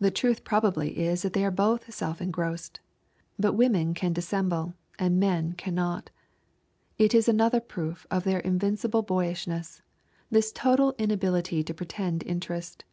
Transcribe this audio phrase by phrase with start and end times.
[0.00, 2.80] The truth probably is that they are both self engrossed,
[3.38, 6.10] but women can dissemble and men cannot.
[6.98, 9.80] It is another proof of their invincible boyishness,
[10.28, 12.84] this total inability to pretend interest.